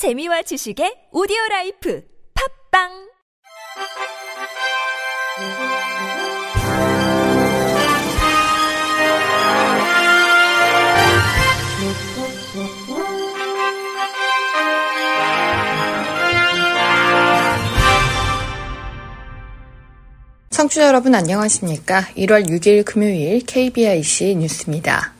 [0.00, 2.02] 재미와 지식의 오디오 라이프
[2.72, 2.88] 팝빵
[20.48, 22.06] 청취자 여러분 안녕하십니까?
[22.16, 25.19] 1월 6일 금요일 KBIC 뉴스입니다.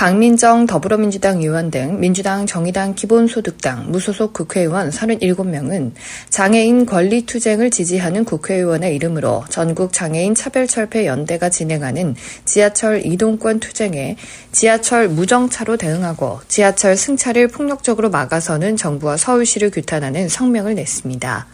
[0.00, 5.92] 강민정 더불어민주당 의원 등 민주당, 정의당, 기본소득당, 무소속 국회의원 37명은
[6.30, 14.16] 장애인 권리투쟁을 지지하는 국회의원의 이름으로 전국 장애인 차별철폐 연대가 진행하는 지하철 이동권 투쟁에
[14.52, 21.46] 지하철 무정차로 대응하고 지하철 승차를 폭력적으로 막아서는 정부와 서울시를 규탄하는 성명을 냈습니다.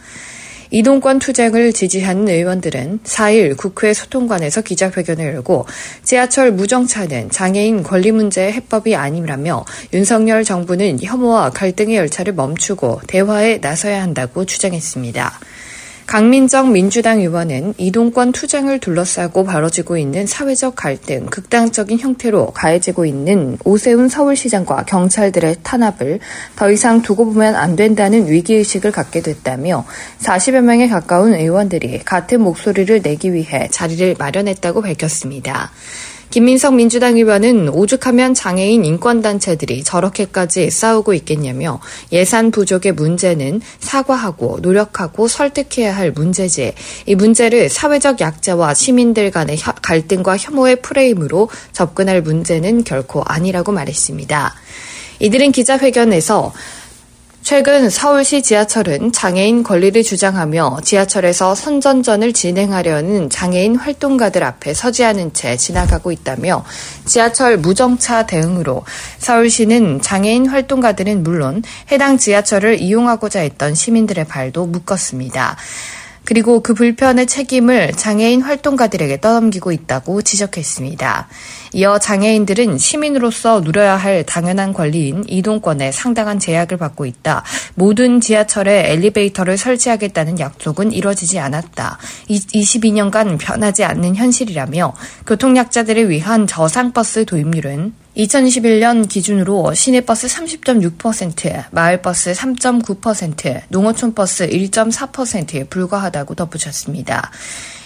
[0.71, 5.65] 이동권 투쟁을 지지하는 의원들은 4일 국회 소통관에서 기자회견을 열고
[6.03, 14.01] 지하철 무정차는 장애인 권리 문제의 해법이 아니라며 윤석열 정부는 혐오와 갈등의 열차를 멈추고 대화에 나서야
[14.01, 15.39] 한다고 주장했습니다.
[16.07, 24.07] 강민정 민주당 의원은 이동권 투쟁을 둘러싸고 벌어지고 있는 사회적 갈등, 극단적인 형태로 가해지고 있는 오세훈
[24.07, 26.19] 서울시장과 경찰들의 탄압을
[26.55, 29.85] 더 이상 두고 보면 안 된다는 위기의식을 갖게 됐다며
[30.19, 35.71] 40여 명에 가까운 의원들이 같은 목소리를 내기 위해 자리를 마련했다고 밝혔습니다.
[36.29, 41.79] 김민석 민주당 의원은 오죽하면 장애인 인권단체들이 저렇게까지 싸우고 있겠냐며
[42.11, 46.73] 예산 부족의 문제는 사과하고 노력하고 설득해야 할 문제지
[47.05, 54.53] 이 문제를 사회적 약자와 시민들 간의 갈등과 혐오의 프레임으로 접근할 문제는 결코 아니라고 말했습니다.
[55.19, 56.53] 이들은 기자회견에서
[57.47, 65.55] 최근 서울시 지하철은 장애인 권리를 주장하며 지하철에서 선전전을 진행하려는 장애인 활동가들 앞에 서지 않은 채
[65.55, 66.65] 지나가고 있다며
[67.05, 68.83] 지하철 무정차 대응으로
[69.19, 75.55] 서울시는 장애인 활동가들은 물론 해당 지하철을 이용하고자 했던 시민들의 발도 묶었습니다.
[76.27, 81.29] 그리고 그 불편의 책임을 장애인 활동가들에게 떠넘기고 있다고 지적했습니다.
[81.71, 87.45] 이어 장애인들은 시민으로서 누려야 할 당연한 권리인 이동권에 상당한 제약을 받고 있다.
[87.75, 91.97] 모든 지하철에 엘리베이터를 설치하겠다는 약속은 이뤄지지 않았다.
[92.27, 94.95] 22년간 변하지 않는 현실이라며
[95.27, 107.31] 교통약자들을 위한 저상버스 도입률은 2021년 기준으로 시내버스 30.6%, 마을버스 3.9%, 농어촌버스 1.4%에 불과하다고 덧붙였습니다.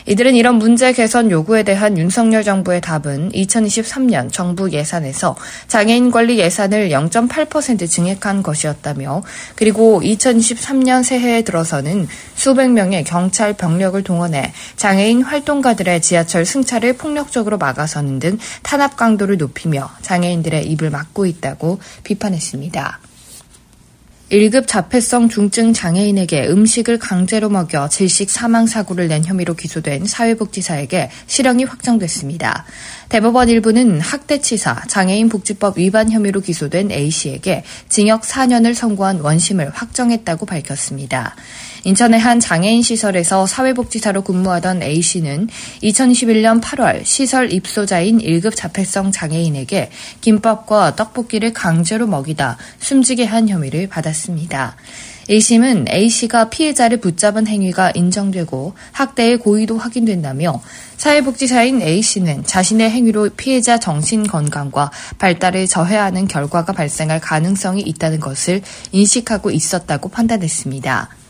[0.06, 5.36] 이들은 이런 문제 개선 요구에 대한 윤석열 정부의 답은 2023년 정부 예산에서
[5.68, 9.24] 장애인 권리 예산을 0.8% 증액한 것이었다며
[9.56, 18.20] 그리고 2023년 새해에 들어서는 수백 명의 경찰 병력을 동원해 장애인 활동가들의 지하철 승차를 폭력적으로 막아서는
[18.20, 23.00] 등 탄압 강도를 높이며 장애인들의 입을 막고 있다고 비판했습니다.
[24.32, 31.66] 1급 자폐성 중증 장애인에게 음식을 강제로 먹여 질식 사망 사고를 낸 혐의로 기소된 사회복지사에게 실형이
[31.66, 32.64] 확정됐습니다.
[33.10, 41.36] 대법원 일부는 학대치사 장애인 복지법 위반 혐의로 기소된 A씨에게 징역 4년을 선고한 원심을 확정했다고 밝혔습니다.
[41.84, 45.50] 인천의 한 장애인 시설에서 사회복지사로 근무하던 A씨는
[45.82, 49.90] 2021년 8월 시설 입소자인 1급 자폐성 장애인에게
[50.22, 54.76] 김밥과 떡볶이를 강제로 먹이다 숨지게 한 혐의를 받았습니다.
[55.30, 60.62] 1심은 A씨가 피해자를 붙잡은 행위가 인정되고 학대의 고의도 확인된다며
[60.98, 68.62] 사회복지사인 A씨는 자신의 행위로 피해자 정신 건강과 발달을 저해하는 결과가 발생할 가능성이 있다는 것을
[68.92, 71.21] 인식하고 있었다고 판단했습니다.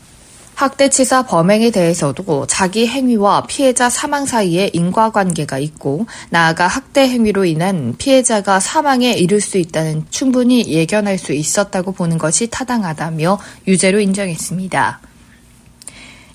[0.54, 8.60] 학대치사 범행에 대해서도 자기 행위와 피해자 사망 사이에 인과관계가 있고 나아가 학대 행위로 인한 피해자가
[8.60, 15.00] 사망에 이를 수 있다는 충분히 예견할 수 있었다고 보는 것이 타당하다며 유죄로 인정했습니다.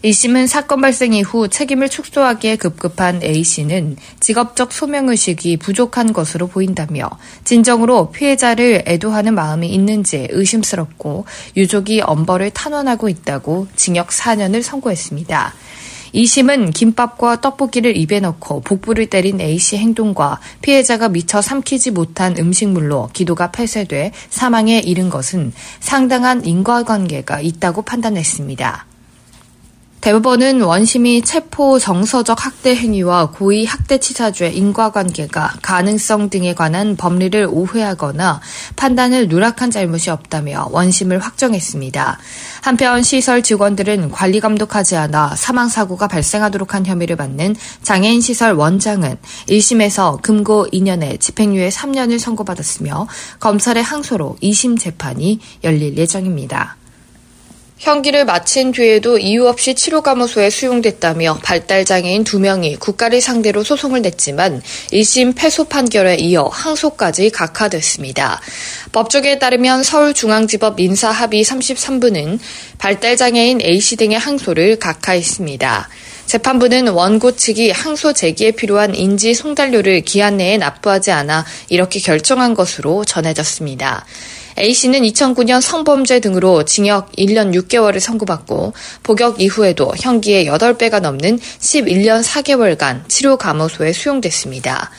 [0.07, 7.09] 1심은 사건 발생 이후 책임을 축소하기에 급급한 A씨는 직업적 소명의식이 부족한 것으로 보인다며
[7.44, 11.25] 진정으로 피해자를 애도하는 마음이 있는지 의심스럽고
[11.57, 15.54] 유족이 엄벌을 탄원하고 있다고 징역 4년을 선고했습니다.
[16.13, 23.51] 2심은 김밥과 떡볶이를 입에 넣고 복부를 때린 A씨 행동과 피해자가 미처 삼키지 못한 음식물로 기도가
[23.51, 25.51] 폐쇄돼 사망에 이른 것은
[25.81, 28.87] 상당한 인과관계가 있다고 판단했습니다.
[30.00, 38.40] 대법원은 원심이 체포 정서적 학대 행위와 고의 학대 치사죄 인과관계가 가능성 등에 관한 법리를 오해하거나
[38.76, 42.20] 판단을 누락한 잘못이 없다며 원심을 확정했습니다.
[42.62, 49.18] 한편 시설 직원들은 관리 감독하지 않아 사망 사고가 발생하도록 한 혐의를 받는 장애인 시설 원장은
[49.50, 53.08] 1심에서 금고 2년에 집행유예 3년을 선고받았으며
[53.40, 56.76] 검찰의 항소로 2심 재판이 열릴 예정입니다.
[57.77, 65.65] 형기를 마친 뒤에도 이유 없이 치료감호소에 수용됐다며 발달장애인 2명이 국가를 상대로 소송을 냈지만 1심 패소
[65.65, 68.41] 판결에 이어 항소까지 각하됐습니다.
[68.91, 72.39] 법조계에 따르면 서울중앙지법 민사합의 33부는
[72.79, 75.88] 발달장애인 A씨 등의 항소를 각하했습니다.
[76.25, 83.06] 재판부는 원고 측이 항소 제기에 필요한 인지 송달료를 기한 내에 납부하지 않아 이렇게 결정한 것으로
[83.06, 84.06] 전해졌습니다.
[84.59, 88.74] A씨는 2009년 성범죄 등으로 징역 1년 6개월을 선고받고
[89.04, 94.89] 복역 이후에도 형기의 8배가 넘는 11년 4개월간 치료 감호소에 수용됐습니다.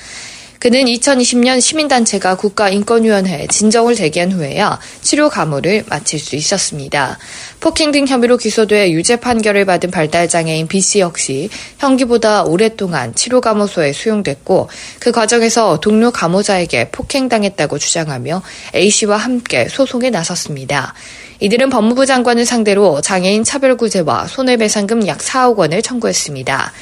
[0.58, 7.16] 그는 2020년 시민단체가 국가인권위원회에 진정을 제기한 후에야 치료 감호를 마칠 수 있었습니다.
[7.60, 14.68] 폭행 등 혐의로 기소돼 유죄 판결을 받은 발달장애인 B씨 역시 형기보다 오랫동안 치료 감호소에 수용됐고
[14.98, 18.42] 그 과정에서 동료 감호자에게 폭행당했다고 주장하며
[18.74, 20.94] A씨와 함께 소송에 나섰습니다.
[21.40, 26.72] 이들은 법무부 장관을 상대로 장애인 차별구제와 손해배상금 약 4억 원을 청구했습니다.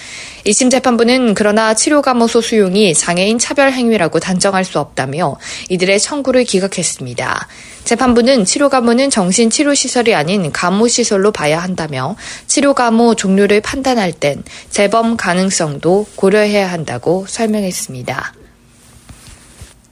[0.47, 5.37] 1심 재판부는 그러나 치료감호소 수용이 장애인 차별 행위라고 단정할 수 없다며
[5.69, 7.49] 이들의 청구를 기각했습니다.
[7.85, 12.17] 재판부는 치료감호는 정신치료시설이 아닌 감호시설로 봐야 한다며
[12.47, 18.46] 치료감호 종류를 판단할 땐 재범 가능성도 고려해야 한다고 설명했습니다.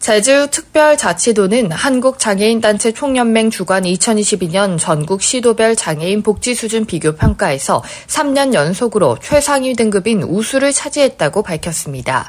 [0.04, 9.16] 제주 특별자치도는 한국장애인단체 총연맹 주관 2022년 전국 시도별 장애인 복지 수준 비교 평가에서 3년 연속으로
[9.22, 12.28] 최상위 등급인 우수를 차지했다고 밝혔습니다.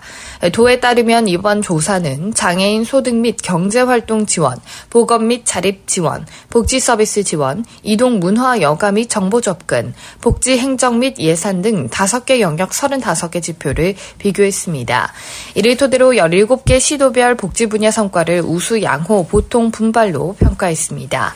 [0.54, 4.58] 도에 따르면 이번 조사는 장애인 소득 및 경제활동 지원,
[4.90, 11.00] 보건 및 자립 지원, 복지 서비스 지원, 이동 문화 여가 및 정보 접근, 복지 행정
[11.00, 15.12] 및 예산 등 5개 영역 35개 지표를 비교했습니다.
[15.56, 21.34] 이를 토대로 17개 시도별 복지 복지 분야 성과를 우수 양호 보통 분발로 평가했습니다.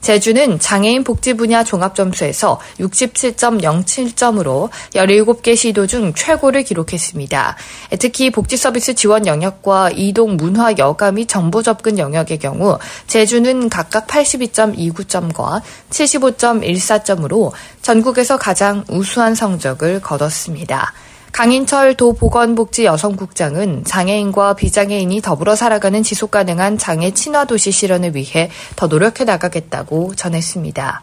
[0.00, 7.56] 제주는 장애인 복지 분야 종합 점수에서 67.07점으로 17개 시도 중 최고를 기록했습니다.
[7.98, 14.06] 특히 복지 서비스 지원 영역과 이동 문화 여가 및 정보 접근 영역의 경우 제주는 각각
[14.06, 17.52] 82.29점과 75.14점으로
[17.82, 20.92] 전국에서 가장 우수한 성적을 거뒀습니다.
[21.32, 29.24] 강인철 도보건복지 여성국장은 장애인과 비장애인이 더불어 살아가는 지속가능한 장애 친화 도시 실현을 위해 더 노력해
[29.24, 31.02] 나가겠다고 전했습니다.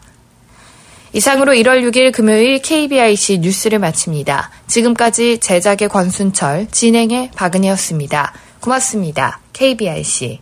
[1.12, 4.50] 이상으로 1월 6일 금요일 KBIC 뉴스를 마칩니다.
[4.68, 8.32] 지금까지 제작의 권순철, 진행의 박은혜였습니다.
[8.60, 9.40] 고맙습니다.
[9.52, 10.38] KBIC.